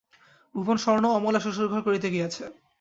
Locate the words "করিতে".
1.87-2.07